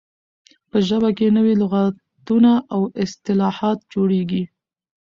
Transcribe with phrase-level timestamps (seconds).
[0.69, 4.43] په ژبه کښي نوي لغاتونه او اصطلاحات جوړیږي.